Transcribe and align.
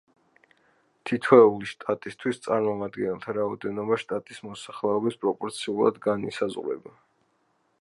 თითოეული 1.09 1.67
შტატისთვის 1.71 2.41
წარმომადგენელთა 2.47 3.35
რაოდენობა 3.39 3.99
შტატის 4.05 4.41
მოსახლეობის 4.49 5.21
პროპორციულად 5.27 6.01
განისაზღვრება. 6.07 6.97